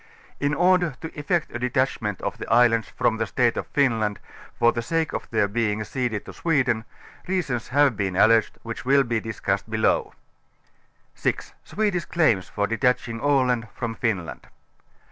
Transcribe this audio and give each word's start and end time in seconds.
In 0.39 0.55
order 0.55 0.95
to 1.01 1.13
effect 1.15 1.51
a 1.53 1.59
detachment 1.59 2.23
of 2.23 2.39
the 2.39 2.49
islands 2.51 2.89
from 2.89 3.17
the 3.17 3.27
State 3.27 3.55
of 3.55 3.67
Finland, 3.67 4.19
for 4.57 4.71
the 4.71 4.81
sake 4.81 5.13
of 5.13 5.29
their 5.29 5.47
being 5.47 5.83
ceded 5.83 6.25
to 6.25 6.33
Sweden, 6.33 6.85
reasons 7.27 7.69
liave 7.69 7.95
been 7.97 8.15
alleged, 8.15 8.57
wliicli 8.65 8.83
will 8.85 9.03
hu 9.03 9.19
discussed 9.19 9.69
below. 9.69 10.15
6) 11.13 11.53
Swedish 11.63 12.05
Claims 12.05 12.49
for 12.49 12.65
Detaching 12.65 13.19
Aland 13.19 13.67
from 13.75 13.93
Finland. 13.93 14.47